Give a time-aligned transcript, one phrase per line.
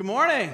[0.00, 0.50] Good morning.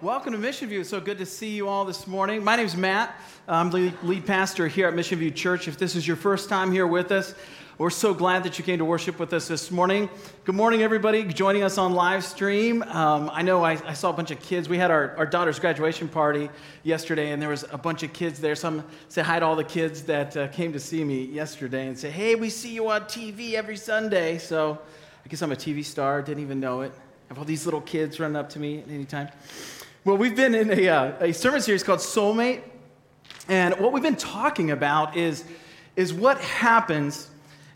[0.00, 0.82] Welcome to Mission View.
[0.82, 2.44] It's so good to see you all this morning.
[2.44, 3.12] My name is Matt.
[3.48, 5.66] I'm the lead pastor here at Mission View Church.
[5.66, 7.34] If this is your first time here with us,
[7.76, 10.08] we're so glad that you came to worship with us this morning.
[10.44, 12.84] Good morning, everybody joining us on live stream.
[12.84, 14.68] Um, I know I, I, saw a bunch of kids.
[14.68, 16.50] We had our, our daughter's graduation party
[16.84, 18.54] yesterday, and there was a bunch of kids there.
[18.54, 21.98] Some say hi to all the kids that uh, came to see me yesterday and
[21.98, 24.38] say, hey, we see you on TV every Sunday.
[24.38, 24.78] So
[25.24, 26.92] I guess I'm a TV star, didn't even know it.
[27.34, 29.28] Have all these little kids running up to me at any time.
[30.04, 32.62] Well, we've been in a, uh, a sermon series called Soulmate,
[33.48, 35.42] and what we've been talking about is,
[35.96, 37.28] is what happens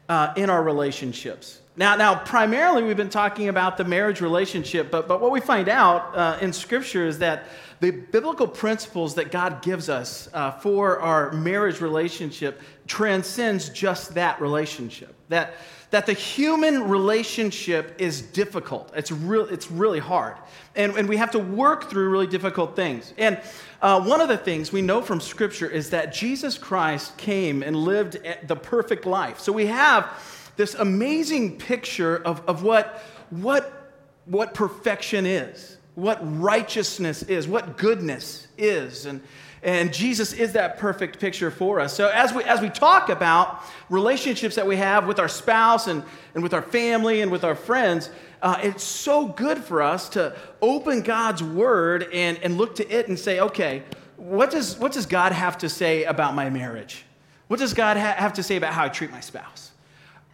[0.09, 1.61] uh, in our relationships.
[1.77, 5.69] Now, now, primarily, we've been talking about the marriage relationship, but, but what we find
[5.69, 7.49] out uh, in Scripture is that
[7.81, 14.41] the biblical principles that God gives us uh, for our marriage relationship transcends just that
[14.41, 15.17] relationship.
[15.31, 15.55] That,
[15.91, 18.93] that the human relationship is difficult.
[18.95, 20.37] It's, real, it's really hard.
[20.77, 23.15] And, and we have to work through really difficult things.
[23.17, 23.41] And
[23.81, 27.75] uh, one of the things we know from Scripture is that Jesus Christ came and
[27.75, 29.39] lived the perfect life.
[29.39, 30.11] So we have
[30.57, 33.93] this amazing picture of, of what, what,
[34.27, 39.07] what perfection is, what righteousness is, what goodness is.
[39.07, 39.23] And,
[39.63, 41.95] and Jesus is that perfect picture for us.
[41.95, 46.03] So as we, as we talk about relationships that we have with our spouse and,
[46.35, 50.37] and with our family and with our friends, uh, it's so good for us to
[50.63, 53.83] open God's word and, and look to it and say, okay,
[54.17, 57.05] what does, what does God have to say about my marriage?
[57.49, 59.73] What does God ha- have to say about how I treat my spouse?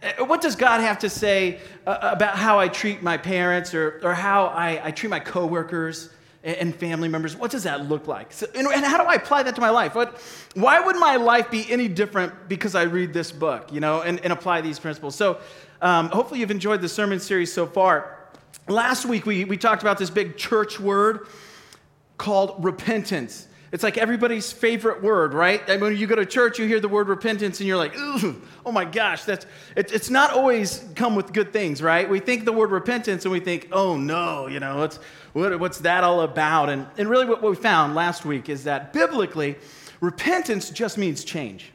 [0.03, 3.99] Uh, what does God have to say uh, about how I treat my parents or,
[4.03, 6.09] or how I, I treat my coworkers?
[6.45, 7.35] And family members.
[7.35, 8.31] What does that look like?
[8.31, 9.95] So, and how do I apply that to my life?
[9.95, 10.21] What,
[10.53, 14.19] why would my life be any different because I read this book, you know, and,
[14.19, 15.15] and apply these principles?
[15.15, 15.39] So
[15.81, 18.19] um, hopefully you've enjoyed the sermon series so far.
[18.67, 21.27] Last week we, we talked about this big church word
[22.17, 23.47] called repentance.
[23.71, 25.67] It's like everybody's favorite word, right?
[25.67, 28.71] And when you go to church, you hear the word repentance and you're like, oh
[28.71, 29.45] my gosh, that's,
[29.75, 32.07] it, it's not always come with good things, right?
[32.07, 34.99] We think the word repentance and we think, oh no, you know, it's,
[35.35, 36.69] what, what's that all about?
[36.69, 39.57] And, and really what we found last week is that biblically,
[39.99, 41.73] repentance just means change.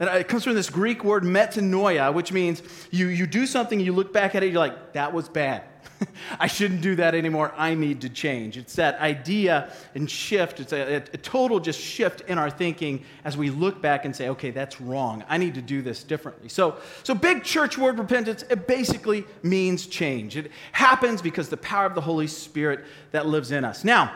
[0.00, 2.60] And it comes from this Greek word metanoia, which means
[2.90, 5.62] you, you do something, you look back at it, you're like, that was bad.
[6.38, 7.52] I shouldn't do that anymore.
[7.56, 8.56] I need to change.
[8.56, 10.60] It's that idea and shift.
[10.60, 14.28] It's a, a, total just shift in our thinking as we look back and say,
[14.30, 15.24] okay, that's wrong.
[15.28, 16.48] I need to do this differently.
[16.48, 20.36] So, so big church word repentance, it basically means change.
[20.36, 23.84] It happens because the power of the Holy Spirit that lives in us.
[23.84, 24.12] Now,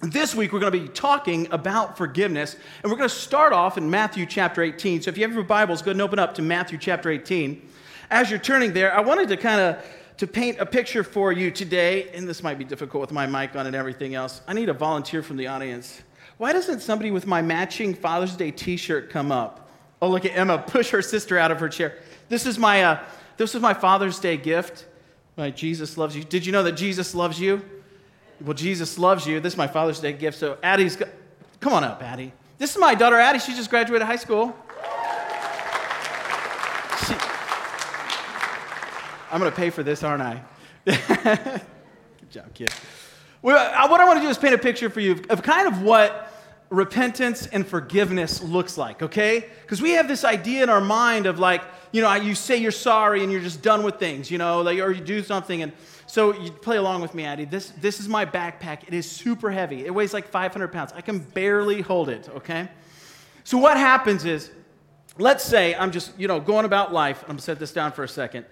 [0.00, 3.78] this week, we're going to be talking about forgiveness, and we're going to start off
[3.78, 5.02] in Matthew chapter 18.
[5.02, 7.68] So, if you have your Bibles, go ahead and open up to Matthew chapter 18.
[8.10, 9.84] As you're turning there, I wanted to kind of
[10.18, 13.56] to paint a picture for you today, and this might be difficult with my mic
[13.56, 14.40] on and everything else.
[14.46, 16.02] I need a volunteer from the audience.
[16.38, 19.70] Why doesn't somebody with my matching Father's Day T-shirt come up?
[20.00, 21.98] Oh, look at Emma push her sister out of her chair.
[22.28, 23.04] This is my uh,
[23.36, 24.86] this is my Father's Day gift.
[25.36, 26.24] My Jesus loves you.
[26.24, 27.62] Did you know that Jesus loves you?
[28.40, 29.40] Well, Jesus loves you.
[29.40, 30.38] This is my Father's Day gift.
[30.38, 31.08] So, Addie's, got,
[31.60, 32.32] come on up, Addie.
[32.58, 33.38] This is my daughter, Addie.
[33.38, 34.54] She just graduated high school.
[37.06, 37.14] She,
[39.32, 40.42] I'm going to pay for this, aren't I?
[40.84, 42.70] Good job, kid.
[43.40, 45.80] Well, what I want to do is paint a picture for you of kind of
[45.80, 46.30] what
[46.68, 49.46] repentance and forgiveness looks like, okay?
[49.62, 51.62] Because we have this idea in our mind of like,
[51.92, 54.78] you know, you say you're sorry and you're just done with things, you know, like,
[54.78, 55.72] or you do something and
[56.06, 57.46] so you play along with me, Addie.
[57.46, 58.86] This, this is my backpack.
[58.86, 59.86] It is super heavy.
[59.86, 60.92] It weighs like 500 pounds.
[60.94, 62.68] I can barely hold it, okay?
[63.44, 64.50] So what happens is,
[65.16, 67.22] let's say I'm just, you know, going about life.
[67.22, 68.44] I'm going to set this down for a second.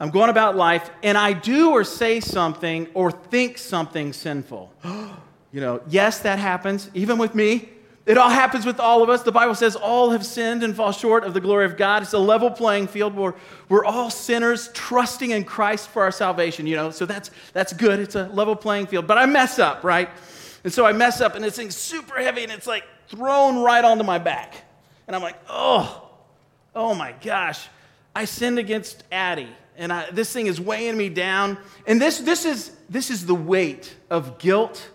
[0.00, 4.72] I'm going about life and I do or say something or think something sinful.
[5.52, 7.70] you know, yes, that happens, even with me.
[8.06, 9.22] It all happens with all of us.
[9.22, 12.02] The Bible says all have sinned and fall short of the glory of God.
[12.02, 13.34] It's a level playing field where
[13.68, 16.90] we're all sinners trusting in Christ for our salvation, you know.
[16.90, 18.00] So that's that's good.
[18.00, 19.06] It's a level playing field.
[19.06, 20.08] But I mess up, right?
[20.64, 23.84] And so I mess up and this thing's super heavy and it's like thrown right
[23.84, 24.54] onto my back.
[25.06, 26.08] And I'm like, "Oh.
[26.74, 27.68] Oh my gosh.
[28.14, 31.56] I sinned against Addie and I, this thing is weighing me down.
[31.86, 34.90] And this this is this is the weight of guilt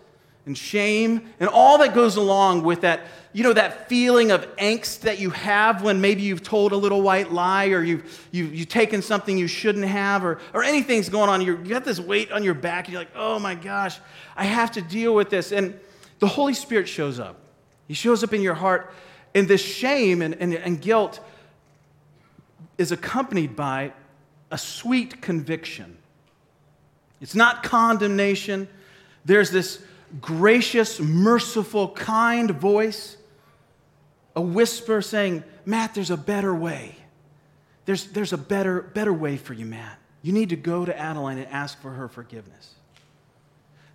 [0.45, 2.99] and shame and all that goes along with that
[3.31, 7.01] you know that feeling of angst that you have when maybe you've told a little
[7.01, 11.29] white lie or you've, you've, you've taken something you shouldn't have or, or anything's going
[11.29, 11.39] on.
[11.39, 13.99] You got this weight on your back and you're like oh my gosh
[14.35, 15.51] i have to deal with this.
[15.51, 15.79] And
[16.19, 17.37] the holy spirit shows up.
[17.87, 18.93] He shows up in your heart.
[19.35, 21.19] And this shame and, and, and guilt
[22.77, 23.93] is accompanied by
[24.53, 25.97] a sweet conviction
[27.19, 28.67] It's not condemnation.
[29.25, 29.81] There's this
[30.21, 33.17] gracious, merciful, kind voice,
[34.35, 36.95] a whisper saying, Matt, there's a better way.
[37.85, 39.97] There's, there's a better, better way for you, Matt.
[40.21, 42.75] You need to go to Adeline and ask for her forgiveness.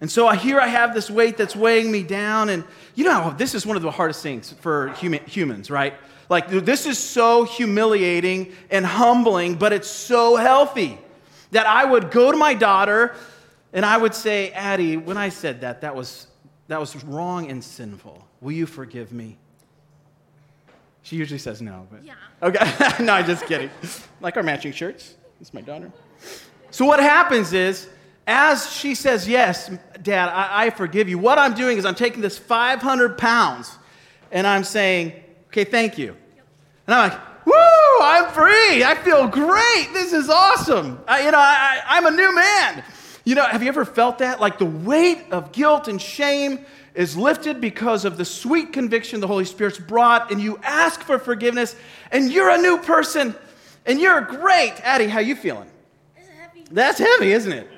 [0.01, 2.49] And so I here I have this weight that's weighing me down.
[2.49, 2.65] And
[2.97, 5.95] you know, this is one of the hardest things for human, humans, right?
[6.29, 10.99] Like, this is so humiliating and humbling, but it's so healthy
[11.53, 13.15] that I would go to my daughter
[13.73, 16.27] and I would say, Addie, when I said that, that was,
[16.69, 18.27] that was wrong and sinful.
[18.41, 19.37] Will you forgive me?
[21.03, 22.05] She usually says no, but.
[22.05, 22.15] Yeah.
[22.43, 22.59] Okay.
[23.05, 23.71] no, I'm just kidding.
[24.21, 25.15] like our matching shirts.
[25.41, 25.91] It's my daughter.
[26.71, 27.89] So what happens is,
[28.27, 29.71] as she says, Yes,
[30.03, 33.71] Dad, I, I forgive you, what I'm doing is I'm taking this 500 pounds
[34.31, 35.15] and I'm saying,
[35.59, 36.17] Okay, thank you.
[36.87, 37.53] And I'm like, Woo,
[38.01, 38.85] I'm free.
[38.85, 39.89] I feel great.
[39.93, 41.01] This is awesome.
[41.09, 42.85] I, you know, I, I, I'm a new man.
[43.25, 44.41] You know, have you ever felt that?
[44.41, 46.65] Like the weight of guilt and shame
[46.95, 51.19] is lifted because of the sweet conviction the Holy Spirit's brought, and you ask for
[51.19, 51.75] forgiveness,
[52.13, 53.35] and you're a new person,
[53.85, 54.75] and you're great.
[54.85, 55.69] Addie, how you feeling?
[56.15, 56.67] Heavy.
[56.71, 57.69] That's heavy, isn't it?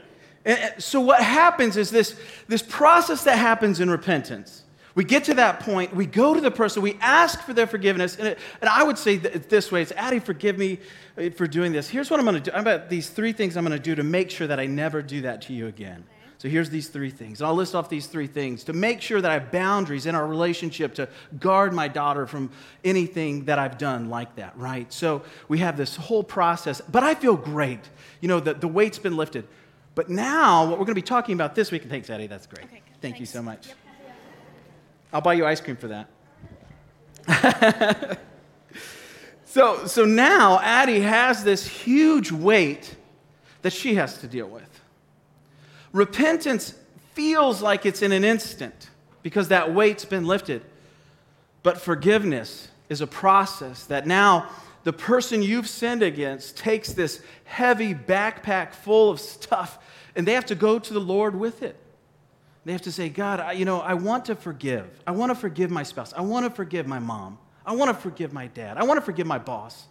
[0.44, 4.59] And so what happens is this, this process that happens in repentance.
[5.00, 8.18] We get to that point, we go to the person, we ask for their forgiveness,
[8.18, 10.78] and, it, and I would say it this way: it's Addie, forgive me
[11.16, 11.88] uh, for doing this.
[11.88, 12.54] Here's what I'm going to do.
[12.54, 15.00] I'm about these three things I'm going to do to make sure that I never
[15.00, 16.04] do that to you again.
[16.36, 17.40] So here's these three things.
[17.40, 20.14] And I'll list off these three things to make sure that I have boundaries in
[20.14, 21.08] our relationship to
[21.38, 22.50] guard my daughter from
[22.84, 24.92] anything that I've done like that, right?
[24.92, 27.88] So we have this whole process, but I feel great.
[28.20, 29.48] You know, the, the weight's been lifted.
[29.94, 32.46] But now, what we're going to be talking about this week, and thanks, Eddie, that's
[32.46, 32.66] great.
[32.66, 33.68] Okay, Thank you so much.
[33.68, 33.76] Yep.
[35.12, 36.08] I'll buy you ice cream for that.
[39.44, 42.94] so, so now Addie has this huge weight
[43.62, 44.80] that she has to deal with.
[45.92, 46.74] Repentance
[47.14, 48.90] feels like it's in an instant
[49.22, 50.62] because that weight's been lifted.
[51.62, 54.48] But forgiveness is a process that now
[54.84, 59.78] the person you've sinned against takes this heavy backpack full of stuff
[60.16, 61.76] and they have to go to the Lord with it.
[62.64, 64.86] They have to say, God, I, you know, I want to forgive.
[65.06, 66.12] I want to forgive my spouse.
[66.14, 67.38] I want to forgive my mom.
[67.64, 68.76] I want to forgive my dad.
[68.76, 69.86] I want to forgive my boss.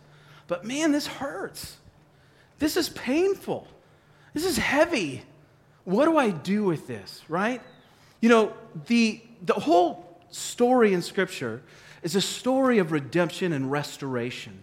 [0.48, 1.78] But man, this hurts.
[2.60, 3.68] This is painful.
[4.34, 5.24] This is heavy.
[5.84, 7.62] What do I do with this, right?
[8.22, 8.54] You know,
[8.88, 11.64] the, the whole story in Scripture
[12.04, 14.60] is a story of redemption and restoration.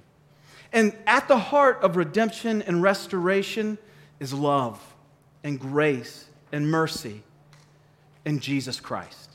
[0.73, 3.79] And at the heart of redemption and restoration
[4.21, 4.81] is love
[5.43, 7.23] and grace and mercy
[8.27, 9.31] and Jesus Christ.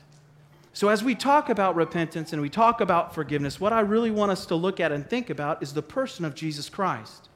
[0.74, 4.30] So, as we talk about repentance and we talk about forgiveness, what I really want
[4.30, 7.28] us to look at and think about is the person of Jesus Christ.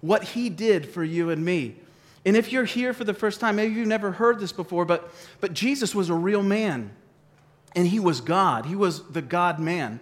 [0.00, 1.76] What he did for you and me.
[2.24, 5.12] And if you're here for the first time, maybe you've never heard this before, but,
[5.40, 6.90] but Jesus was a real man.
[7.76, 10.00] And he was God, he was the God man.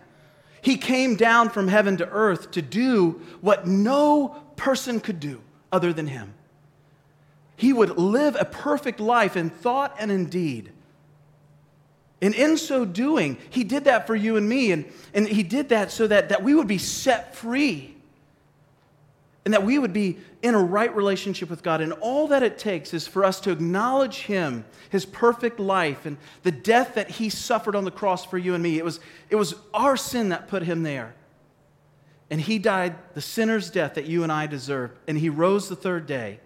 [0.62, 5.92] He came down from heaven to earth to do what no person could do other
[5.92, 6.32] than him.
[7.56, 10.72] He would live a perfect life in thought and in deed.
[12.24, 14.72] And in so doing, he did that for you and me.
[14.72, 17.94] And, and he did that so that, that we would be set free
[19.44, 21.82] and that we would be in a right relationship with God.
[21.82, 26.16] And all that it takes is for us to acknowledge him, his perfect life, and
[26.44, 28.78] the death that he suffered on the cross for you and me.
[28.78, 31.14] It was, it was our sin that put him there.
[32.30, 34.92] And he died the sinner's death that you and I deserve.
[35.06, 36.40] And he rose the third day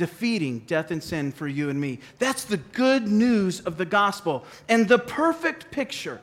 [0.00, 2.00] defeating death and sin for you and me.
[2.18, 6.22] That's the good news of the gospel and the perfect picture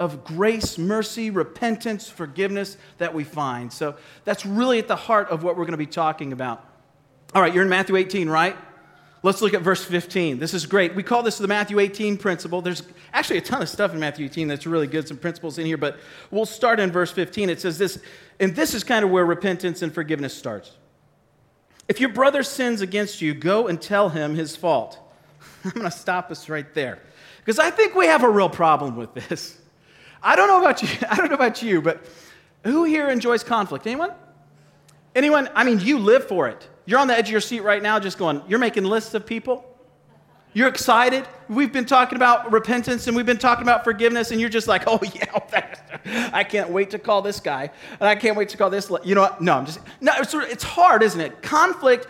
[0.00, 3.72] of grace, mercy, repentance, forgiveness that we find.
[3.72, 3.94] So
[4.24, 6.68] that's really at the heart of what we're going to be talking about.
[7.36, 8.56] All right, you're in Matthew 18, right?
[9.22, 10.40] Let's look at verse 15.
[10.40, 10.96] This is great.
[10.96, 12.62] We call this the Matthew 18 principle.
[12.62, 15.66] There's actually a ton of stuff in Matthew 18 that's really good, some principles in
[15.66, 16.00] here, but
[16.32, 17.48] we'll start in verse 15.
[17.48, 18.00] It says this,
[18.40, 20.72] and this is kind of where repentance and forgiveness starts.
[21.88, 24.98] If your brother sins against you, go and tell him his fault.
[25.64, 26.98] I'm going to stop us right there
[27.38, 29.58] because I think we have a real problem with this.
[30.22, 30.88] I don't know about you.
[31.10, 32.04] I don't know about you, but
[32.64, 33.86] who here enjoys conflict?
[33.86, 34.12] Anyone?
[35.14, 35.48] Anyone?
[35.54, 36.66] I mean, you live for it.
[36.86, 39.26] You're on the edge of your seat right now, just going, you're making lists of
[39.26, 39.64] people.
[40.56, 41.26] You're excited.
[41.48, 44.84] We've been talking about repentance and we've been talking about forgiveness, and you're just like,
[44.86, 47.70] oh, yeah, I can't wait to call this guy.
[47.98, 48.90] And I can't wait to call this.
[49.02, 49.40] You know what?
[49.40, 51.42] No, I'm just, no, it's, it's hard, isn't it?
[51.42, 52.06] Conflict,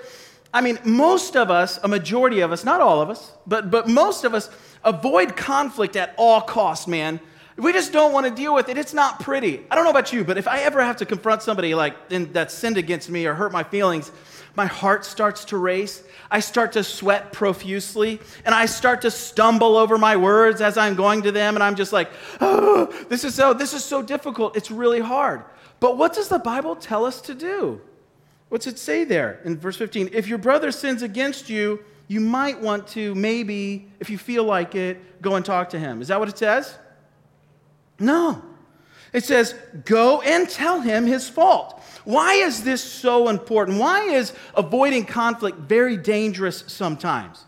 [0.52, 3.88] I mean, most of us, a majority of us, not all of us, but, but
[3.88, 4.50] most of us
[4.84, 7.20] avoid conflict at all costs, man.
[7.56, 8.76] We just don't want to deal with it.
[8.76, 9.62] It's not pretty.
[9.70, 12.50] I don't know about you, but if I ever have to confront somebody like that
[12.50, 14.10] sinned against me or hurt my feelings,
[14.56, 16.02] my heart starts to race.
[16.30, 20.94] I start to sweat profusely, and I start to stumble over my words as I'm
[20.94, 24.56] going to them, and I'm just like, oh, this is so, this is so difficult.
[24.56, 25.44] It's really hard.
[25.80, 27.80] But what does the Bible tell us to do?
[28.48, 30.10] What's it say there in verse 15?
[30.12, 34.74] If your brother sins against you, you might want to maybe, if you feel like
[34.74, 36.00] it, go and talk to him.
[36.00, 36.78] Is that what it says?
[37.98, 38.42] No.
[39.14, 39.54] It says,
[39.84, 41.80] go and tell him his fault.
[42.04, 43.78] Why is this so important?
[43.78, 47.44] Why is avoiding conflict very dangerous sometimes?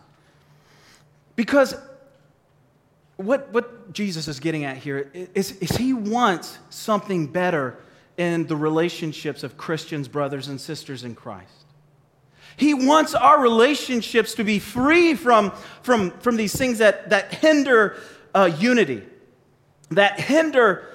[1.35, 1.75] Because
[3.17, 7.77] what, what Jesus is getting at here is, is he wants something better
[8.15, 11.51] in the relationships of Christians, brothers, and sisters in Christ.
[12.55, 17.97] He wants our relationships to be free from, from, from these things that, that hinder
[18.33, 19.03] uh, unity,
[19.91, 20.87] that hinder,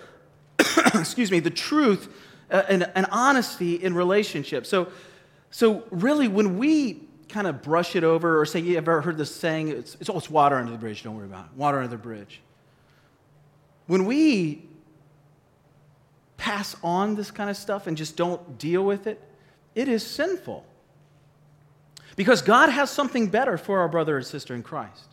[0.94, 2.08] excuse me, the truth
[2.50, 4.68] uh, and, and honesty in relationships.
[4.68, 4.88] So,
[5.50, 9.34] so, really, when we kind of brush it over or say, you ever heard this
[9.34, 11.88] saying, it's, it's, oh, it's water under the bridge, don't worry about it, water under
[11.88, 12.40] the bridge.
[13.86, 14.62] When we
[16.36, 19.20] pass on this kind of stuff and just don't deal with it,
[19.74, 20.66] it is sinful.
[22.16, 25.08] Because God has something better for our brother and sister in Christ.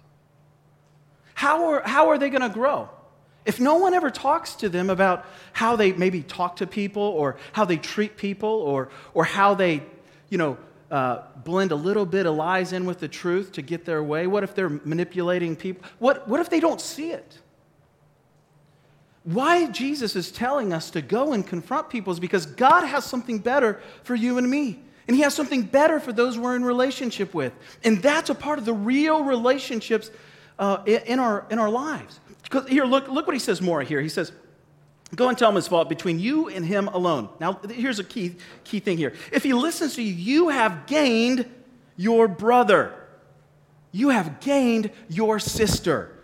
[1.33, 2.89] How are, how are they going to grow?
[3.49, 7.37] If no one ever talks to them about how they maybe talk to people or
[7.51, 9.81] how they treat people or, or how they,
[10.29, 10.55] you know,
[10.91, 14.27] uh, blend a little bit of lies in with the truth to get their way?
[14.27, 15.83] What if they're manipulating people?
[15.97, 17.39] What, what if they don't see it?
[19.23, 23.39] Why Jesus is telling us to go and confront people is because God has something
[23.39, 24.79] better for you and me.
[25.07, 27.53] And He has something better for those we're in relationship with.
[27.83, 30.11] And that's a part of the real relationships
[30.59, 32.19] uh, in, our, in our lives.
[32.49, 34.01] Because here, look, look what He says more here.
[34.01, 34.31] He says,
[35.15, 37.29] Go and tell him his fault between you and him alone.
[37.39, 39.13] Now, here's a key, key thing here.
[39.31, 41.49] If he listens to you, you have gained
[41.97, 42.93] your brother.
[43.91, 46.15] You have gained your sister.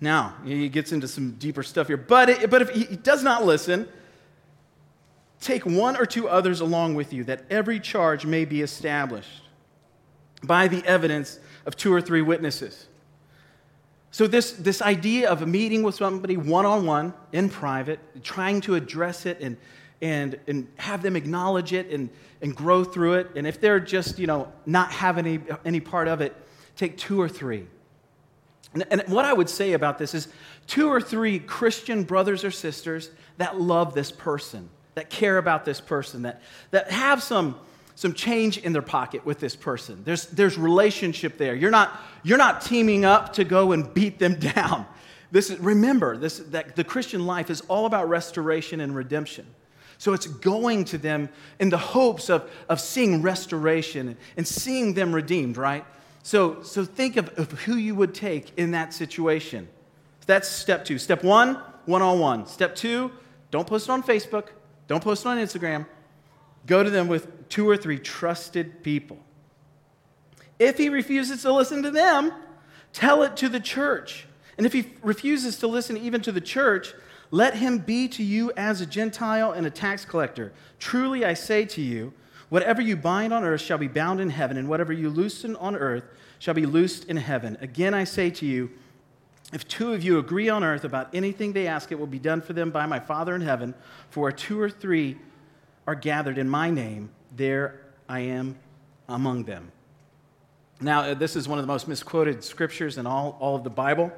[0.00, 1.96] Now, he gets into some deeper stuff here.
[1.96, 3.88] But, it, but if he does not listen,
[5.40, 9.42] take one or two others along with you, that every charge may be established
[10.44, 12.86] by the evidence of two or three witnesses.
[14.12, 18.60] So, this, this idea of a meeting with somebody one on one in private, trying
[18.62, 19.56] to address it and,
[20.02, 22.10] and, and have them acknowledge it and,
[22.42, 23.30] and grow through it.
[23.36, 26.36] And if they're just, you know, not having any, any part of it,
[26.76, 27.66] take two or three.
[28.74, 30.28] And, and what I would say about this is
[30.66, 35.80] two or three Christian brothers or sisters that love this person, that care about this
[35.80, 37.58] person, that, that have some,
[37.94, 40.02] some change in their pocket with this person.
[40.04, 41.54] There's, there's relationship there.
[41.54, 44.86] You're not, you're not teaming up to go and beat them down.
[45.30, 49.46] This is, remember this, that the Christian life is all about restoration and redemption.
[49.98, 51.28] So it's going to them
[51.60, 55.84] in the hopes of, of seeing restoration and seeing them redeemed, right?
[56.22, 59.68] So, so think of, of who you would take in that situation.
[60.26, 60.98] That's step two.
[60.98, 61.54] Step one,
[61.86, 62.46] one on one.
[62.46, 63.10] Step two,
[63.50, 64.48] don't post it on Facebook,
[64.86, 65.86] don't post it on Instagram.
[66.66, 69.18] Go to them with two or three trusted people.
[70.58, 72.32] If he refuses to listen to them,
[72.92, 74.26] tell it to the church.
[74.56, 76.94] And if he refuses to listen even to the church,
[77.30, 80.52] let him be to you as a Gentile and a tax collector.
[80.78, 82.12] Truly I say to you,
[82.52, 85.74] Whatever you bind on earth shall be bound in heaven, and whatever you loosen on
[85.74, 86.04] earth
[86.38, 87.56] shall be loosed in heaven.
[87.62, 88.70] Again, I say to you,
[89.54, 92.42] if two of you agree on earth about anything they ask, it will be done
[92.42, 93.72] for them by my Father in heaven.
[94.10, 95.16] For two or three
[95.86, 98.56] are gathered in my name, there I am
[99.08, 99.72] among them.
[100.80, 103.70] Now, uh, this is one of the most misquoted scriptures in all, all of the
[103.70, 104.12] Bible.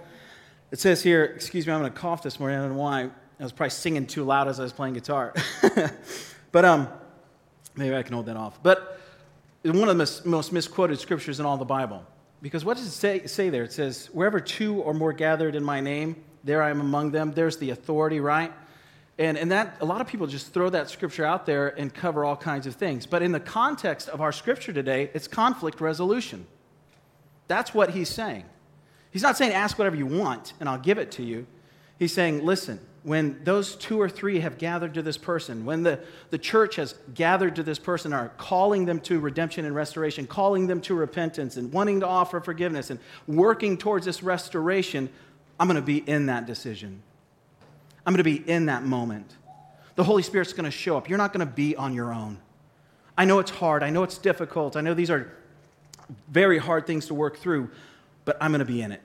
[0.71, 2.59] It says here, excuse me, I'm going to cough this morning.
[2.59, 3.03] I don't know why.
[3.39, 5.35] I was probably singing too loud as I was playing guitar.
[6.53, 6.89] but um,
[7.77, 8.63] Maybe I can hold that off.
[8.63, 9.01] But
[9.63, 12.05] it's one of the most misquoted scriptures in all the Bible.
[12.41, 13.65] Because what does it say, say there?
[13.65, 17.33] It says, Wherever two or more gathered in my name, there I am among them.
[17.33, 18.53] There's the authority, right?
[19.19, 22.25] And, and that, a lot of people just throw that scripture out there and cover
[22.25, 23.07] all kinds of things.
[23.07, 26.47] But in the context of our scripture today, it's conflict resolution.
[27.47, 28.45] That's what he's saying.
[29.11, 31.47] He's not saying ask whatever you want and I'll give it to you.
[31.99, 36.01] He's saying, listen, when those two or three have gathered to this person, when the,
[36.31, 40.67] the church has gathered to this person, are calling them to redemption and restoration, calling
[40.67, 45.09] them to repentance, and wanting to offer forgiveness and working towards this restoration,
[45.61, 47.03] I'm going to be in that decision.
[48.07, 49.31] I'm going to be in that moment.
[49.97, 51.09] The Holy Spirit's going to show up.
[51.09, 52.39] You're not going to be on your own.
[53.17, 53.83] I know it's hard.
[53.83, 54.77] I know it's difficult.
[54.77, 55.33] I know these are
[56.29, 57.71] very hard things to work through,
[58.25, 59.03] but I'm going to be in it.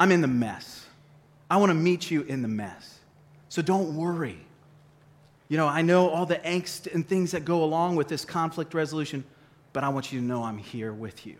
[0.00, 0.86] I'm in the mess.
[1.50, 2.98] I want to meet you in the mess.
[3.48, 4.40] So don't worry.
[5.48, 8.74] You know, I know all the angst and things that go along with this conflict
[8.74, 9.24] resolution,
[9.72, 11.36] but I want you to know I'm here with you.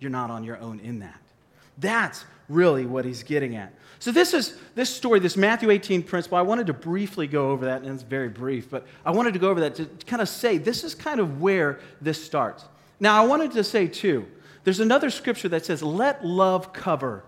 [0.00, 1.20] You're not on your own in that.
[1.78, 3.72] That's really what he's getting at.
[3.98, 6.36] So this is this story, this Matthew 18 principle.
[6.36, 9.38] I wanted to briefly go over that, and it's very brief, but I wanted to
[9.38, 12.64] go over that to kind of say this is kind of where this starts.
[13.00, 14.26] Now, I wanted to say too,
[14.64, 17.24] there's another scripture that says, "Let love cover."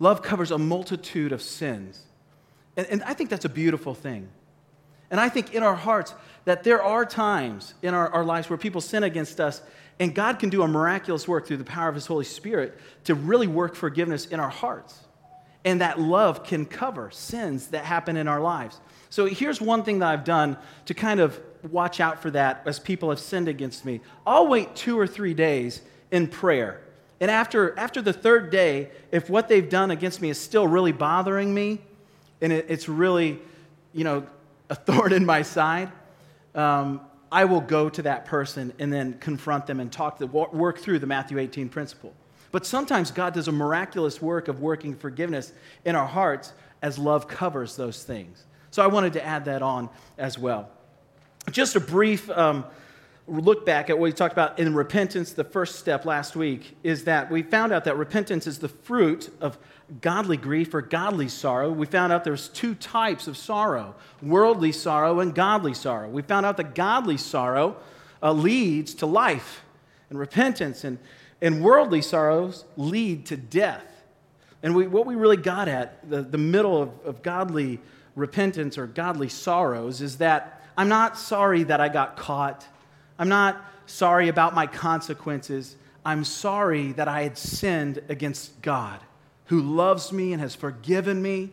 [0.00, 2.00] Love covers a multitude of sins,
[2.76, 4.28] and, and I think that's a beautiful thing.
[5.10, 6.14] And I think in our hearts
[6.44, 9.62] that there are times in our, our lives where people sin against us,
[10.00, 13.14] and God can do a miraculous work through the power of His Holy Spirit to
[13.14, 15.00] really work forgiveness in our hearts.
[15.64, 18.80] And that love can cover sins that happen in our lives.
[19.10, 21.38] So here's one thing that I've done to kind of
[21.70, 24.00] watch out for that as people have sinned against me.
[24.26, 26.80] I'll wait two or three days in prayer.
[27.20, 30.92] And after, after the third day, if what they've done against me is still really
[30.92, 31.80] bothering me,
[32.40, 33.40] and it, it's really,
[33.92, 34.26] you know,
[34.70, 35.90] a thorn in my side,
[36.54, 40.78] um, I will go to that person and then confront them and talk to work
[40.78, 42.14] through the Matthew 18 principle.
[42.50, 45.52] But sometimes God does a miraculous work of working forgiveness
[45.84, 48.44] in our hearts as love covers those things.
[48.70, 50.70] So I wanted to add that on as well.
[51.50, 52.64] Just a brief um,
[53.28, 55.32] look back at what we talked about in repentance.
[55.32, 59.32] The first step last week is that we found out that repentance is the fruit
[59.40, 59.58] of
[60.00, 61.70] godly grief or godly sorrow.
[61.70, 66.08] We found out there's two types of sorrow worldly sorrow and godly sorrow.
[66.08, 67.76] We found out that godly sorrow
[68.22, 69.62] uh, leads to life
[70.10, 70.98] and repentance, and,
[71.42, 73.84] and worldly sorrows lead to death.
[74.62, 77.78] And we, what we really got at, the, the middle of, of godly
[78.16, 82.66] repentance or godly sorrows, is that I'm not sorry that I got caught.
[83.18, 85.76] I'm not sorry about my consequences.
[86.04, 89.00] I'm sorry that I had sinned against God
[89.46, 91.50] who loves me and has forgiven me.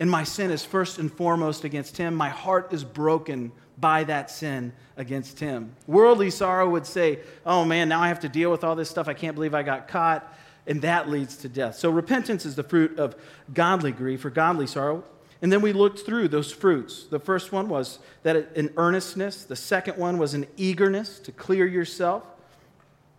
[0.00, 2.14] And my sin is first and foremost against him.
[2.14, 5.74] My heart is broken by that sin against him.
[5.86, 9.08] Worldly sorrow would say, Oh man, now I have to deal with all this stuff.
[9.08, 10.32] I can't believe I got caught.
[10.66, 11.76] And that leads to death.
[11.76, 13.16] So repentance is the fruit of
[13.52, 15.04] godly grief or godly sorrow.
[15.42, 17.04] And then we looked through those fruits.
[17.04, 21.66] The first one was that an earnestness, the second one was an eagerness to clear
[21.66, 22.24] yourself.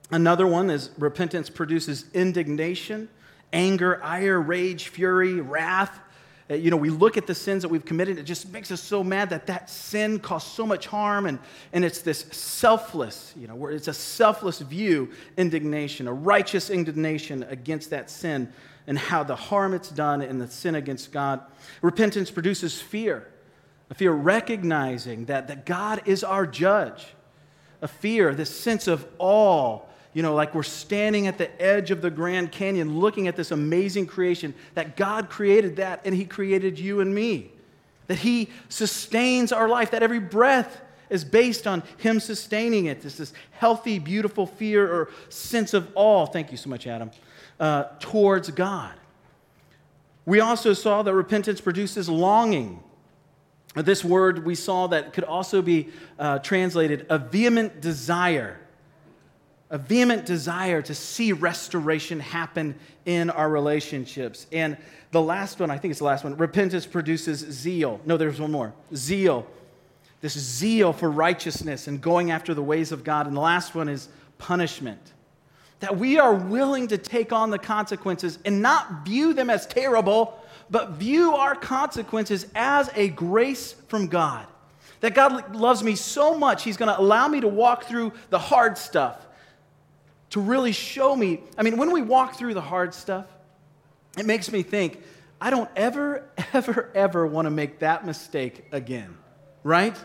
[0.09, 3.09] Another one is repentance produces indignation
[3.51, 5.99] anger, ire, rage, fury, wrath.
[6.49, 8.81] Uh, you know, we look at the sins that we've committed, it just makes us
[8.81, 11.27] so mad that that sin caused so much harm.
[11.27, 11.37] And,
[11.71, 17.43] and it's this selfless, you know, where it's a selfless view, indignation, a righteous indignation
[17.43, 18.51] against that sin
[18.87, 21.41] and how the harm it's done and the sin against God.
[21.81, 23.27] Repentance produces fear,
[23.89, 27.07] a fear recognizing that, that God is our judge,
[27.81, 29.79] a fear, this sense of awe
[30.13, 33.51] you know, like we're standing at the edge of the Grand Canyon looking at this
[33.51, 37.51] amazing creation, that God created that and He created you and me.
[38.07, 43.01] That He sustains our life, that every breath is based on Him sustaining it.
[43.01, 47.09] This this healthy, beautiful fear or sense of awe, thank you so much, Adam,
[47.63, 48.93] uh, towards God.
[50.25, 52.83] We also saw that repentance produces longing.
[53.73, 55.87] This word we saw that could also be
[56.19, 58.59] uh, translated a vehement desire
[59.69, 62.75] a vehement desire to see restoration happen
[63.07, 64.45] in our relationships.
[64.51, 64.77] And
[65.09, 67.99] the last one, I think it's the last one repentance produces zeal.
[68.05, 69.47] No, there's one more zeal.
[70.21, 73.25] This zeal for righteousness and going after the ways of God.
[73.25, 75.13] And the last one is punishment.
[75.83, 80.41] That we are willing to take on the consequences and not view them as terrible,
[80.69, 84.47] but view our consequences as a grace from God.
[85.01, 88.77] That God loves me so much, He's to allow me to walk through the hard
[88.77, 89.27] stuff
[90.29, 91.41] to really show me.
[91.57, 93.25] I mean, when we walk through the hard stuff,
[94.17, 95.03] it makes me think,
[95.41, 99.17] I don't ever, ever, ever want to make that mistake again,
[99.63, 99.97] right?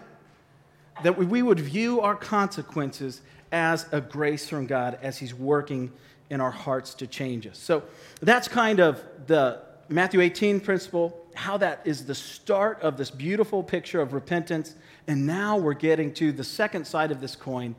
[1.04, 5.92] That we would view our consequences as a grace from God as He's working
[6.30, 7.58] in our hearts to change us.
[7.58, 7.82] So
[8.20, 13.62] that's kind of the Matthew 18 principle, how that is the start of this beautiful
[13.62, 14.74] picture of repentance.
[15.06, 17.74] And now we're getting to the second side of this coin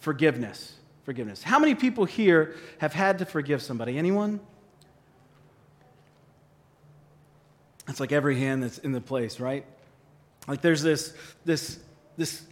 [0.00, 1.42] forgiveness forgiveness.
[1.42, 3.98] How many people here have had to forgive somebody?
[3.98, 4.40] Anyone?
[7.86, 9.66] It's like every hand that's in the place, right?
[10.48, 11.78] Like there's this, this,
[12.16, 12.42] this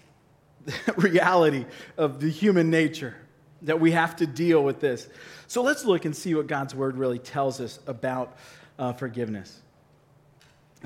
[0.97, 3.17] reality of the human nature
[3.63, 5.09] that we have to deal with this.
[5.47, 8.37] So let's look and see what God's word really tells us about
[8.79, 9.61] uh, forgiveness.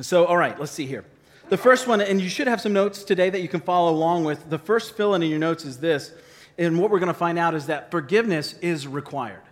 [0.01, 1.05] So, all right, let's see here.
[1.49, 4.25] The first one, and you should have some notes today that you can follow along
[4.25, 4.51] with.
[4.51, 6.13] The first fill in in your notes is this
[6.59, 9.43] and what we're going to find out is that forgiveness is required.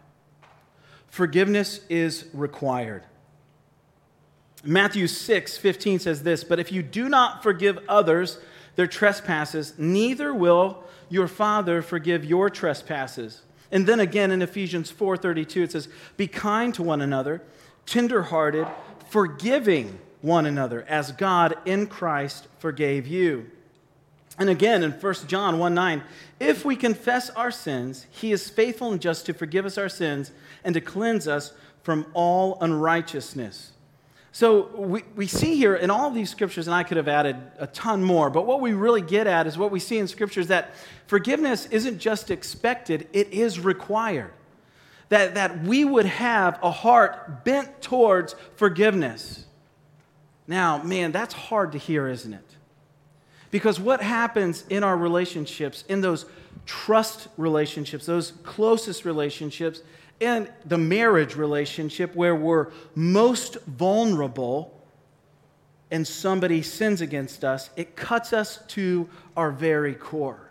[1.09, 3.05] Forgiveness is required.
[4.65, 8.39] Matthew 6 15 says this, but if you do not forgive others
[8.77, 13.43] their trespasses, neither will your Father forgive your trespasses.
[13.71, 17.43] And then again in Ephesians 4:32 it says, "Be kind to one another,
[17.87, 18.67] tenderhearted,
[19.09, 23.51] forgiving one another as God in Christ forgave you."
[24.39, 26.03] And again in 1 John 1 9,
[26.41, 30.33] if we confess our sins, he is faithful and just to forgive us our sins
[30.65, 33.74] and to cleanse us from all unrighteousness.
[34.35, 37.69] So we, we see here in all these scriptures, and I could have added a
[37.69, 40.75] ton more, but what we really get at is what we see in scriptures that
[41.07, 44.33] forgiveness isn't just expected, it is required.
[45.09, 49.47] That, that we would have a heart bent towards forgiveness.
[50.49, 52.44] Now, man, that's hard to hear, isn't it?
[53.55, 56.27] Because what happens in our relationships, in those
[56.67, 59.81] trust relationships, those closest relationships,
[60.19, 64.77] in the marriage relationship where we're most vulnerable
[65.93, 70.51] and somebody sins against us, it cuts us to our very core.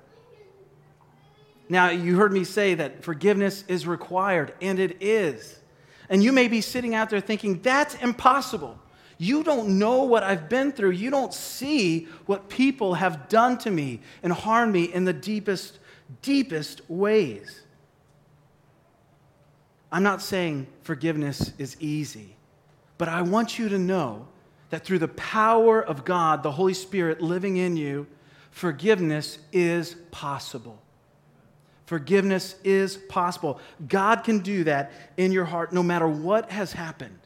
[1.67, 5.59] Now, you heard me say that forgiveness is required, and it is.
[6.07, 8.79] And you may be sitting out there thinking, that's impossible.
[9.23, 10.91] You don't know what I've been through.
[10.91, 15.79] You don't see what people have done to me and harmed me in the deepest,
[16.21, 17.61] deepest ways.
[19.93, 22.35] I'm not saying forgiveness is easy,
[22.97, 24.27] but I want you to know
[24.71, 28.07] that through the power of God, the Holy Spirit living in you,
[28.51, 30.81] forgiveness is possible.
[31.85, 33.61] Forgiveness is possible.
[33.87, 37.19] God can do that in your heart no matter what has happened.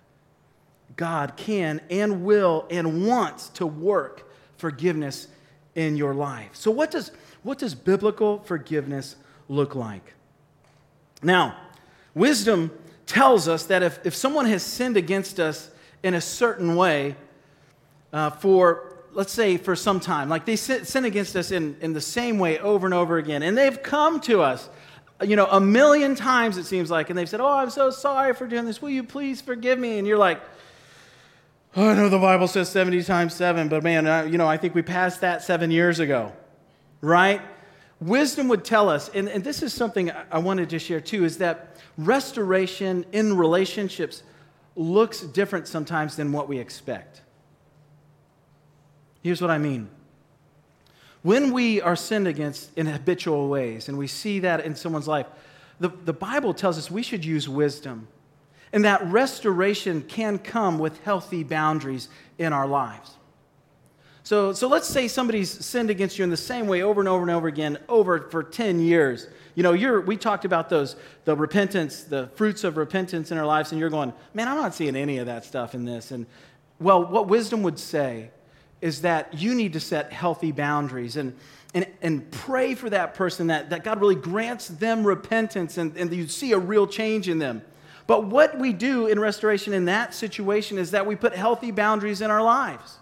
[0.95, 5.27] God can and will and wants to work forgiveness
[5.75, 6.49] in your life.
[6.53, 7.11] So, what does,
[7.43, 9.15] what does biblical forgiveness
[9.47, 10.13] look like?
[11.21, 11.55] Now,
[12.13, 12.71] Wisdom
[13.05, 15.69] tells us that if, if someone has sinned against us
[16.01, 17.15] in a certain way
[18.11, 21.93] uh, for, let's say, for some time, like they sin, sin against us in, in
[21.93, 24.67] the same way over and over again, and they've come to us,
[25.21, 28.33] you know, a million times it seems like, and they've said, Oh, I'm so sorry
[28.33, 28.81] for doing this.
[28.81, 29.97] Will you please forgive me?
[29.97, 30.41] And you're like,
[31.79, 34.57] Oh, I know the Bible says 70 times 7, but man, uh, you know, I
[34.57, 36.33] think we passed that seven years ago,
[37.01, 37.39] right?
[38.01, 41.37] Wisdom would tell us, and, and this is something I wanted to share too, is
[41.37, 44.23] that restoration in relationships
[44.75, 47.21] looks different sometimes than what we expect.
[49.21, 49.87] Here's what I mean.
[51.21, 55.27] When we are sinned against in habitual ways, and we see that in someone's life,
[55.79, 58.07] the, the Bible tells us we should use wisdom.
[58.73, 63.11] And that restoration can come with healthy boundaries in our lives.
[64.27, 67.21] So, so let's say somebody's sinned against you in the same way over and over
[67.21, 69.27] and over again, over for 10 years.
[69.55, 73.45] You know, you're, we talked about those, the repentance, the fruits of repentance in our
[73.45, 76.11] lives, and you're going, man, I'm not seeing any of that stuff in this.
[76.11, 76.25] And
[76.77, 78.31] well, what wisdom would say
[78.81, 81.33] is that you need to set healthy boundaries and,
[81.73, 86.13] and, and pray for that person that, that God really grants them repentance and, and
[86.13, 87.61] you see a real change in them.
[88.07, 92.21] But what we do in restoration in that situation is that we put healthy boundaries
[92.21, 92.97] in our lives.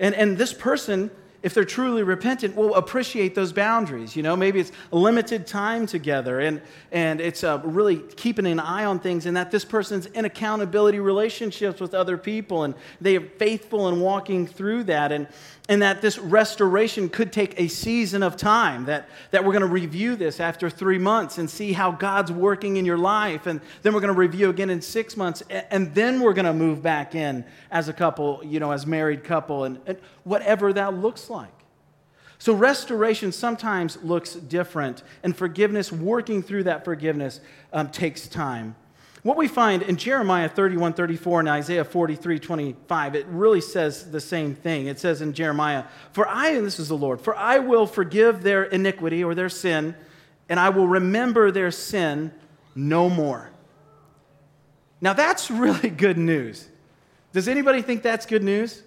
[0.00, 1.10] And, and this person,
[1.42, 4.16] if they're truly repentant, will appreciate those boundaries.
[4.16, 6.60] You know, maybe it's limited time together and,
[6.92, 11.00] and it's uh, really keeping an eye on things and that this person's in accountability
[11.00, 15.12] relationships with other people and they are faithful in walking through that.
[15.12, 15.28] And,
[15.68, 19.66] and that this restoration could take a season of time, that, that we're going to
[19.66, 23.46] review this after three months and see how God's working in your life.
[23.46, 25.42] And then we're going to review again in six months.
[25.50, 29.24] And then we're going to move back in as a couple, you know, as married
[29.24, 31.52] couple, and, and whatever that looks like.
[32.38, 37.40] So, restoration sometimes looks different, and forgiveness, working through that forgiveness,
[37.72, 38.74] um, takes time.
[39.22, 44.20] What we find in Jeremiah 31 34 and Isaiah 43 25, it really says the
[44.20, 44.86] same thing.
[44.86, 48.42] It says in Jeremiah, For I, and this is the Lord, for I will forgive
[48.42, 49.96] their iniquity or their sin,
[50.48, 52.32] and I will remember their sin
[52.74, 53.50] no more.
[55.00, 56.68] Now that's really good news.
[57.32, 58.82] Does anybody think that's good news?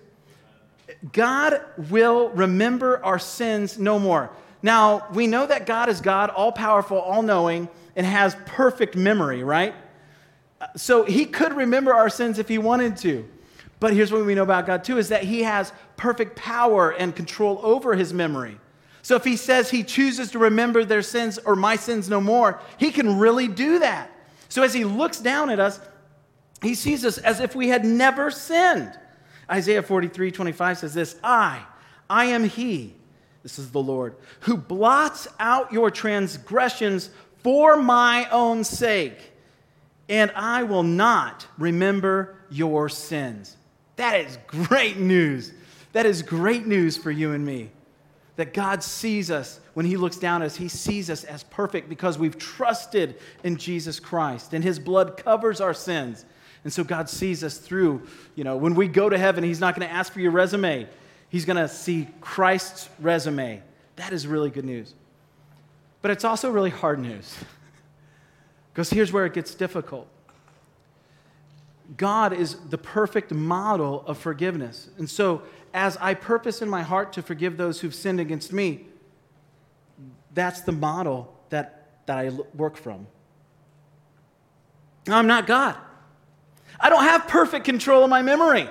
[1.12, 4.32] God will remember our sins no more.
[4.62, 9.44] Now, we know that God is God, all powerful, all knowing, and has perfect memory,
[9.44, 9.74] right?
[10.76, 13.28] So he could remember our sins if he wanted to.
[13.80, 17.16] But here's what we know about God too is that he has perfect power and
[17.16, 18.60] control over his memory.
[19.02, 22.60] So if he says he chooses to remember their sins or my sins no more,
[22.78, 24.12] he can really do that.
[24.50, 25.80] So as he looks down at us,
[26.62, 28.92] he sees us as if we had never sinned.
[29.50, 31.64] Isaiah 43 25 says this I,
[32.10, 32.96] I am he,
[33.44, 37.10] this is the Lord, who blots out your transgressions
[37.44, 39.30] for my own sake
[40.10, 43.56] and I will not remember your sins.
[43.96, 45.54] That is great news.
[45.94, 47.70] That is great news for you and me.
[48.36, 51.90] That God sees us when He looks down at us, He sees us as perfect
[51.90, 56.26] because we've trusted in Jesus Christ and His blood covers our sins.
[56.64, 58.04] And so God sees us through,
[58.36, 60.88] you know, when we go to heaven, He's not going to ask for your resume.
[61.30, 63.62] He's going to see Christ's resume.
[63.96, 64.94] That is really good news.
[66.02, 67.36] But it's also really hard news.
[68.74, 70.08] because here's where it gets difficult.
[71.98, 74.90] God is the perfect model of forgiveness.
[74.98, 75.42] And so,
[75.74, 78.86] as I purpose in my heart to forgive those who've sinned against me,
[80.34, 83.08] that's the model that, that I work from.
[85.08, 85.76] I'm not God.
[86.80, 88.70] I don't have perfect control of my memory.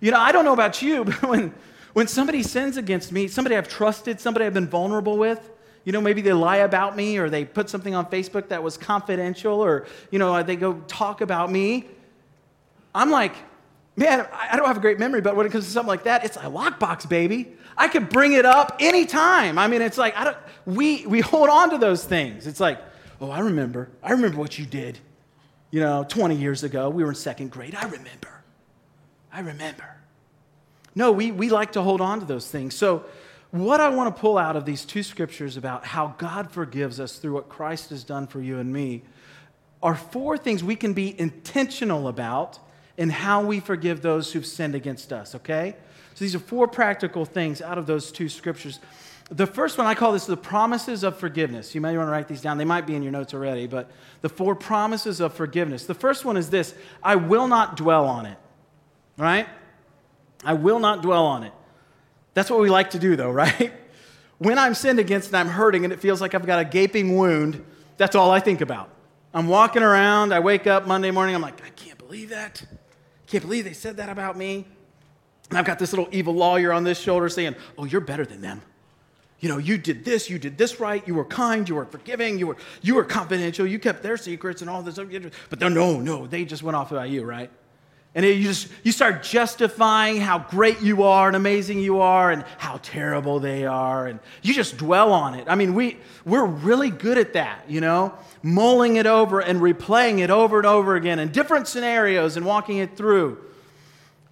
[0.00, 1.54] You know, I don't know about you, but when,
[1.92, 5.50] when somebody sins against me, somebody I've trusted, somebody I've been vulnerable with,
[5.84, 8.76] you know, maybe they lie about me or they put something on Facebook that was
[8.76, 11.86] confidential or, you know, they go talk about me.
[12.94, 13.34] I'm like,
[13.96, 16.24] man, I don't have a great memory, but when it comes to something like that,
[16.24, 17.54] it's a lockbox, baby.
[17.76, 19.58] I could bring it up anytime.
[19.58, 22.46] I mean, it's like, I don't, we, we hold on to those things.
[22.46, 22.80] It's like,
[23.20, 23.88] oh, I remember.
[24.02, 24.98] I remember what you did,
[25.70, 26.88] you know, 20 years ago.
[26.88, 27.74] We were in second grade.
[27.74, 28.42] I remember.
[29.32, 29.96] I remember.
[30.94, 32.74] No, we, we like to hold on to those things.
[32.74, 33.04] So,
[33.50, 37.16] what I want to pull out of these two scriptures about how God forgives us
[37.16, 39.02] through what Christ has done for you and me
[39.82, 42.58] are four things we can be intentional about
[42.98, 45.76] in how we forgive those who've sinned against us, okay?
[46.14, 48.80] So these are four practical things out of those two scriptures.
[49.30, 51.74] The first one, I call this the promises of forgiveness.
[51.74, 52.56] You may want to write these down.
[52.56, 53.90] They might be in your notes already, but
[54.22, 55.84] the four promises of forgiveness.
[55.84, 58.38] The first one is this I will not dwell on it,
[59.18, 59.46] right?
[60.44, 61.52] I will not dwell on it.
[62.32, 63.72] That's what we like to do, though, right?
[64.38, 67.16] When I'm sinned against and I'm hurting and it feels like I've got a gaping
[67.16, 67.64] wound,
[67.96, 68.90] that's all I think about.
[69.34, 72.64] I'm walking around, I wake up Monday morning, I'm like, I can't believe that.
[73.26, 74.64] Can't believe they said that about me.
[75.50, 78.40] And I've got this little evil lawyer on this shoulder saying, Oh, you're better than
[78.40, 78.62] them.
[79.40, 82.38] You know, you did this, you did this right, you were kind, you were forgiving,
[82.38, 84.98] you were, you were confidential, you kept their secrets and all this.
[85.48, 87.50] But no, no, they just went off about you, right?
[88.14, 92.42] And you just you start justifying how great you are and amazing you are and
[92.56, 95.44] how terrible they are and you just dwell on it.
[95.46, 100.18] I mean, we we're really good at that, you know, mulling it over and replaying
[100.18, 103.38] it over and over again in different scenarios and walking it through.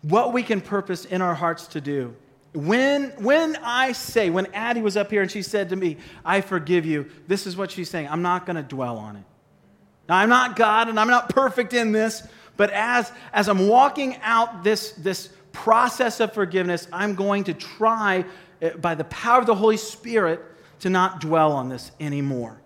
[0.03, 2.17] What we can purpose in our hearts to do.
[2.57, 6.41] When when I say, when Addie was up here and she said to me, "I
[6.41, 8.09] forgive you," this is what she's saying.
[8.09, 9.25] I'm not going to dwell on it.
[10.09, 14.17] Now, I'm not God and I'm not perfect in this, but as, as I'm walking
[14.23, 18.25] out this, this process of forgiveness, I'm going to try,
[18.63, 20.41] eh, by the power of the Holy Spirit,
[20.81, 22.61] to not dwell on this anymore.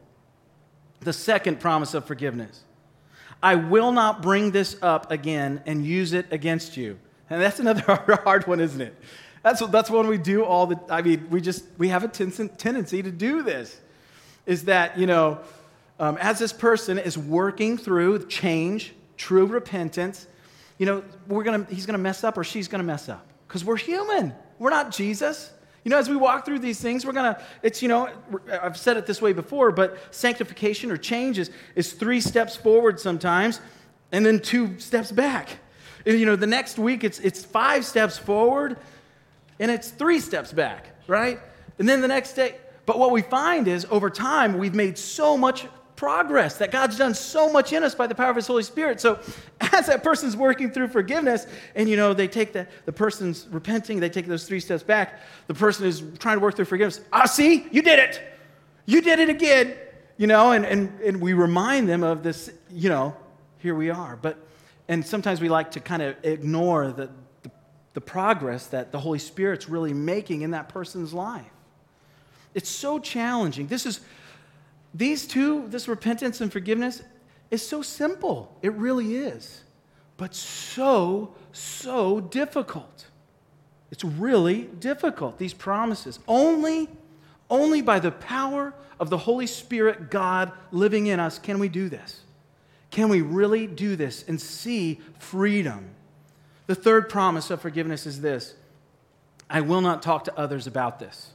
[1.01, 2.65] The second promise of forgiveness
[3.43, 6.99] I will not bring this up again and use it against you.
[7.31, 7.81] And that's another
[8.25, 8.95] hard one, isn't it?
[9.43, 13.03] That's, that's one we do all the I mean, we just, we have a tendency
[13.03, 13.79] to do this.
[14.47, 15.39] Is that, you know,
[15.99, 20.27] um, as this person is working through change, true repentance,
[20.79, 23.77] you know, we're gonna, he's to mess up or she's to mess up because we're
[23.77, 24.35] human.
[24.59, 25.53] We're not Jesus.
[25.85, 28.11] You know, as we walk through these things, we're to, it's, you know,
[28.63, 33.01] I've said it this way before, but sanctification or change is, is three steps forward
[33.01, 33.61] sometimes
[34.13, 35.59] and then two steps back.
[36.05, 38.77] You know, the next week it's, it's five steps forward
[39.61, 41.39] and it's three steps back, right?
[41.79, 45.37] And then the next day, but what we find is over time, we've made so
[45.39, 48.63] much progress, that God's done so much in us by the power of His Holy
[48.63, 49.01] Spirit.
[49.03, 49.21] So
[49.61, 54.01] as that person's working through forgiveness, and you know, they take the, the person's repenting,
[54.01, 57.03] they take those three steps back, the person is trying to work through forgiveness.
[57.13, 58.23] Ah, see, you did it.
[58.87, 59.77] You did it again.
[60.17, 63.15] You know, and, and, and we remind them of this, you know,
[63.59, 64.17] here we are.
[64.17, 64.39] But
[64.91, 67.11] and sometimes we like to kind of ignore the,
[67.95, 71.51] the, progress that the Holy Spirit's really making in that person's life.
[72.55, 73.67] It's so challenging.
[73.67, 74.01] This is
[74.95, 77.03] these two, this repentance and forgiveness,
[77.51, 78.57] is so simple.
[78.63, 79.63] It really is.
[80.17, 83.07] But so, so difficult.
[83.91, 86.19] It's really difficult, these promises.
[86.29, 86.89] Only,
[87.49, 91.89] only by the power of the Holy Spirit, God living in us, can we do
[91.89, 92.21] this.
[92.91, 95.91] Can we really do this and see freedom?
[96.71, 98.55] The third promise of forgiveness is this
[99.51, 101.33] I will not talk to others about this.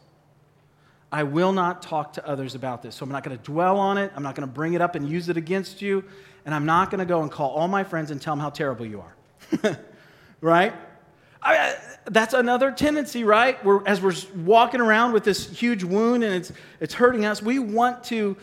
[1.11, 2.95] I will not talk to others about this.
[2.95, 4.13] So I'm not going to dwell on it.
[4.15, 6.05] I'm not going to bring it up and use it against you.
[6.45, 8.49] And I'm not going to go and call all my friends and tell them how
[8.49, 9.77] terrible you are.
[10.39, 10.73] right?
[11.43, 13.61] I, that's another tendency, right?
[13.65, 17.59] We're, as we're walking around with this huge wound and it's, it's hurting us, we
[17.59, 18.37] want to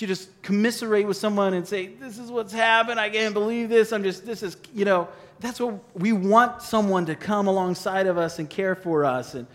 [0.00, 2.98] you just commiserate with someone and say, This is what's happened.
[2.98, 3.92] I can't believe this.
[3.92, 5.08] I'm just, this is, you know,
[5.40, 9.34] that's what we want someone to come alongside of us and care for us.
[9.34, 9.46] And,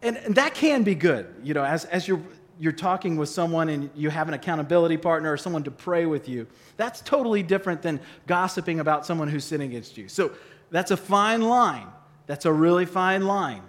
[0.00, 2.22] and, and that can be good, you know, as, as you're,
[2.58, 6.28] you're talking with someone and you have an accountability partner or someone to pray with
[6.28, 6.46] you.
[6.76, 10.08] That's totally different than gossiping about someone who's sinning against you.
[10.08, 10.32] So
[10.70, 11.88] that's a fine line.
[12.26, 13.62] That's a really fine line.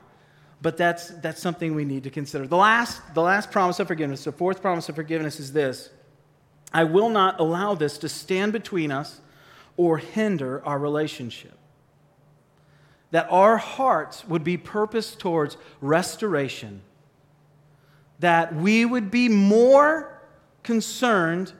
[0.61, 2.47] But that's, that's something we need to consider.
[2.47, 5.89] The last, the last promise of forgiveness, the fourth promise of forgiveness is this
[6.73, 9.21] I will not allow this to stand between us
[9.77, 11.57] or hinder our relationship.
[13.11, 16.81] That our hearts would be purposed towards restoration,
[18.19, 20.21] that we would be more
[20.63, 21.53] concerned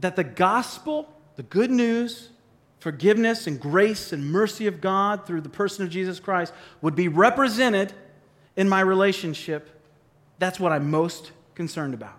[0.00, 2.30] that the gospel, the good news,
[2.80, 7.08] forgiveness and grace and mercy of God through the person of Jesus Christ would be
[7.08, 7.92] represented
[8.56, 9.70] in my relationship,
[10.38, 12.18] that's what I'm most concerned about.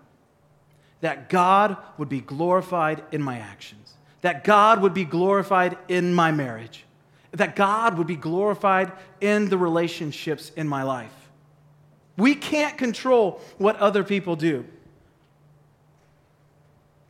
[1.00, 3.79] That God would be glorified in my actions,
[4.22, 6.84] that God would be glorified in my marriage,
[7.32, 11.14] that God would be glorified in the relationships in my life.
[12.16, 14.66] We can't control what other people do.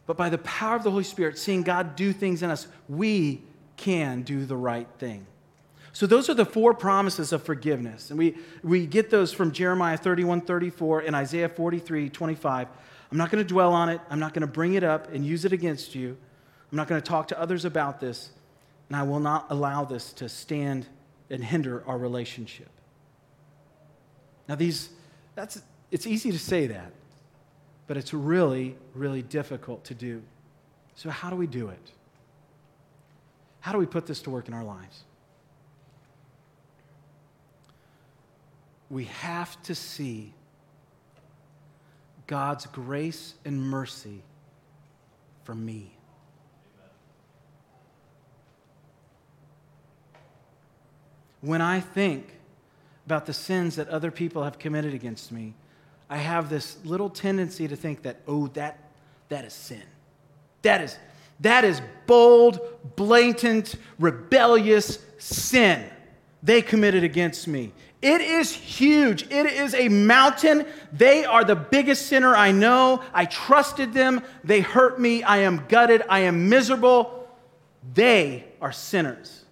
[0.07, 3.42] But by the power of the Holy Spirit, seeing God do things in us, we
[3.77, 5.27] can do the right thing.
[5.92, 8.11] So those are the four promises of forgiveness.
[8.11, 12.68] And we, we get those from Jeremiah 31, 34 and Isaiah 43, 25.
[13.11, 14.01] I'm not going to dwell on it.
[14.09, 16.16] I'm not going to bring it up and use it against you.
[16.71, 18.31] I'm not going to talk to others about this.
[18.89, 20.87] And I will not allow this to stand
[21.31, 22.69] and hinder our relationship.
[24.49, 24.89] Now, these,
[25.37, 26.91] that's, it's easy to say that,
[27.87, 30.23] but it's really, really difficult to do.
[30.97, 31.93] So, how do we do it?
[33.61, 35.05] How do we put this to work in our lives?
[38.91, 40.33] We have to see
[42.27, 44.23] God's grace and mercy
[45.45, 45.93] for me.
[51.40, 52.26] When I think
[53.07, 55.55] about the sins that other people have committed against me,
[56.09, 58.79] I have this little tendency to think that, oh, that,
[59.29, 59.83] that is sin.
[60.62, 60.98] That is,
[61.40, 62.61] that is bold,
[62.96, 65.88] blatant, rebellious sin
[66.42, 67.72] they committed against me.
[68.00, 69.24] It is huge.
[69.31, 70.64] It is a mountain.
[70.92, 73.03] They are the biggest sinner I know.
[73.12, 74.22] I trusted them.
[74.42, 75.22] They hurt me.
[75.22, 76.03] I am gutted.
[76.09, 77.29] I am miserable.
[77.92, 79.44] They are sinners.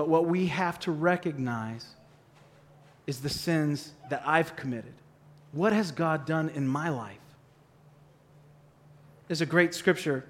[0.00, 1.84] But what we have to recognize
[3.06, 4.94] is the sins that I've committed.
[5.52, 7.18] What has God done in my life?
[9.28, 10.24] There's a great scripture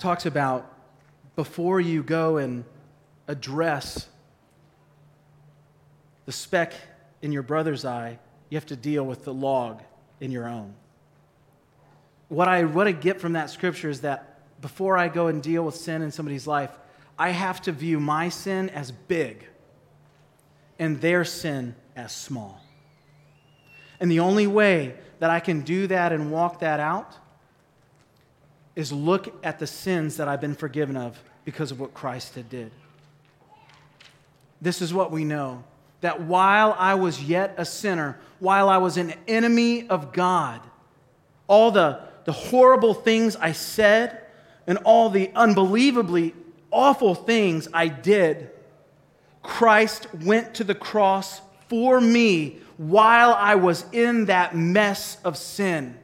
[0.00, 0.76] talks about
[1.36, 2.64] before you go and
[3.28, 4.08] address
[6.26, 6.72] the speck
[7.22, 8.18] in your brother's eye,
[8.50, 9.82] you have to deal with the log
[10.18, 10.74] in your own.
[12.28, 15.64] What I, what I get from that scripture is that before I go and deal
[15.64, 16.76] with sin in somebody's life,
[17.18, 19.46] I have to view my sin as big
[20.78, 22.60] and their sin as small.
[24.00, 27.16] And the only way that I can do that and walk that out
[28.74, 32.48] is look at the sins that I've been forgiven of because of what Christ had
[32.48, 32.72] did.
[34.60, 35.64] This is what we know
[36.00, 40.60] that while I was yet a sinner, while I was an enemy of God,
[41.46, 44.20] all the, the horrible things I said
[44.66, 46.34] and all the unbelievably
[46.72, 48.50] awful things I did,
[49.42, 55.98] Christ went to the cross for me while I was in that mess of sin.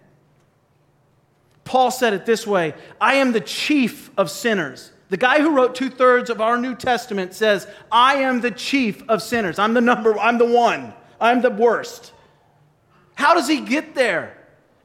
[1.65, 4.93] Paul said it this way I am the chief of sinners.
[5.11, 9.03] The guy who wrote two thirds of our New Testament says, I am the chief
[9.09, 9.59] of sinners.
[9.59, 12.13] I'm the number, I'm the one, I'm the worst.
[13.15, 14.37] How does he get there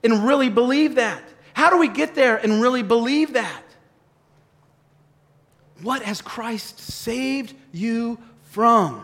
[0.04, 1.24] and really believe that?
[1.54, 3.62] How do we get there and really believe that?
[5.84, 8.17] What has Christ saved you
[8.52, 9.04] from?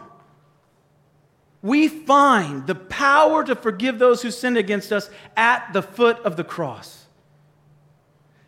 [1.61, 6.37] we find the power to forgive those who sinned against us at the foot of
[6.37, 7.05] the cross.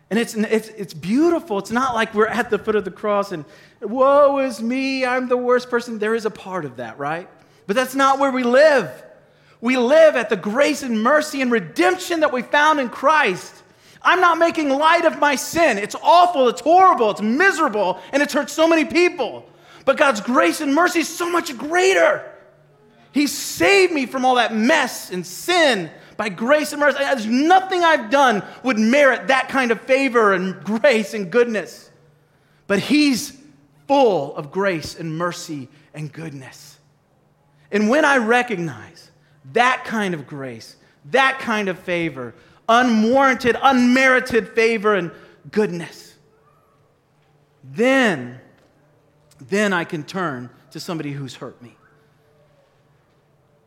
[0.08, 1.58] And it's, it's, it's beautiful.
[1.58, 3.44] It's not like we're at the foot of the cross and,
[3.80, 5.98] woe is me, I'm the worst person.
[5.98, 7.28] There is a part of that, right?
[7.66, 8.90] But that's not where we live.
[9.60, 13.61] We live at the grace and mercy and redemption that we found in Christ.
[14.04, 15.78] I'm not making light of my sin.
[15.78, 19.48] It's awful, it's horrible, it's miserable, and it's hurt so many people.
[19.84, 22.28] But God's grace and mercy is so much greater.
[23.12, 26.98] He saved me from all that mess and sin by grace and mercy.
[26.98, 31.90] There's nothing I've done would merit that kind of favor and grace and goodness.
[32.66, 33.38] But He's
[33.86, 36.78] full of grace and mercy and goodness.
[37.70, 39.10] And when I recognize
[39.52, 40.76] that kind of grace,
[41.06, 42.34] that kind of favor,
[42.72, 45.10] unwarranted, unmerited favor and
[45.50, 46.14] goodness,
[47.62, 48.40] then,
[49.40, 51.76] then I can turn to somebody who's hurt me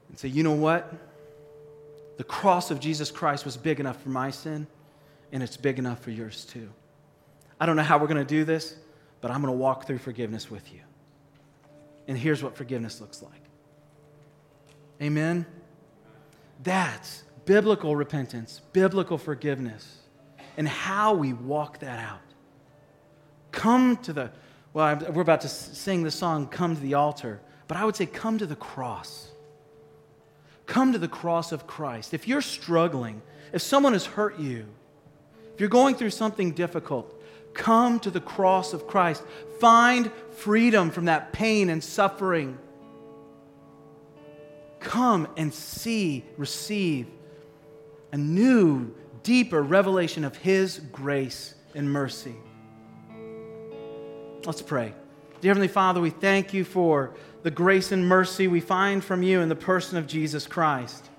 [0.10, 0.92] and say, you know what?
[2.18, 4.66] The cross of Jesus Christ was big enough for my sin,
[5.32, 6.70] and it's big enough for yours too.
[7.60, 8.76] I don't know how we're going to do this,
[9.22, 10.80] but I'm going to walk through forgiveness with you.
[12.08, 13.42] And here's what forgiveness looks like.
[15.02, 15.46] Amen?
[16.64, 20.00] That's biblical repentance, biblical forgiveness,
[20.58, 22.22] and how we walk that out.
[23.52, 24.32] Come to the,
[24.74, 28.06] well, we're about to sing the song, Come to the Altar, but I would say,
[28.06, 29.30] Come to the cross.
[30.66, 32.14] Come to the cross of Christ.
[32.14, 33.22] If you're struggling,
[33.54, 34.66] if someone has hurt you,
[35.54, 37.22] if you're going through something difficult,
[37.54, 39.24] come to the cross of Christ.
[39.60, 42.58] Find freedom from that pain and suffering.
[44.80, 47.08] Come and see, receive
[48.16, 52.34] a new, deeper revelation of His grace and mercy.
[54.46, 54.94] Let's pray.
[55.42, 57.14] Dear Heavenly Father, we thank you for
[57.44, 61.10] the grace and mercy we find from you in the person of Jesus Christ.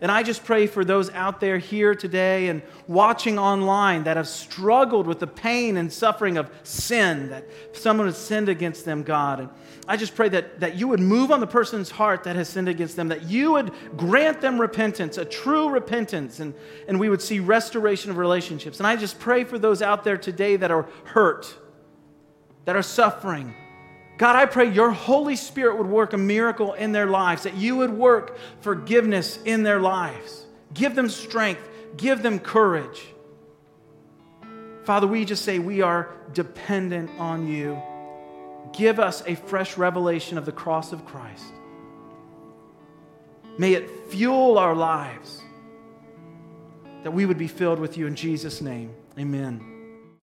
[0.00, 4.28] And I just pray for those out there here today and watching online that have
[4.28, 9.40] struggled with the pain and suffering of sin, that someone has sinned against them, God.
[9.40, 9.48] And
[9.88, 12.68] I just pray that, that you would move on the person's heart that has sinned
[12.68, 16.52] against them, that you would grant them repentance, a true repentance, and,
[16.88, 18.78] and we would see restoration of relationships.
[18.78, 21.56] And I just pray for those out there today that are hurt,
[22.66, 23.54] that are suffering
[24.18, 27.76] God, I pray your Holy Spirit would work a miracle in their lives, that you
[27.76, 30.46] would work forgiveness in their lives.
[30.72, 33.02] Give them strength, give them courage.
[34.84, 37.80] Father, we just say we are dependent on you.
[38.72, 41.52] Give us a fresh revelation of the cross of Christ.
[43.58, 45.42] May it fuel our lives
[47.02, 48.94] that we would be filled with you in Jesus' name.
[49.18, 49.75] Amen.